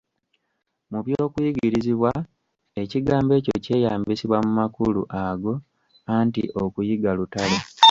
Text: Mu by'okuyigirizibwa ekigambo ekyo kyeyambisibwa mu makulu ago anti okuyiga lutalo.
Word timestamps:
Mu 0.91 0.99
by'okuyigirizibwa 1.05 2.11
ekigambo 2.81 3.31
ekyo 3.39 3.55
kyeyambisibwa 3.65 4.37
mu 4.45 4.51
makulu 4.59 5.01
ago 5.25 5.53
anti 6.15 6.43
okuyiga 6.63 7.11
lutalo. 7.17 7.57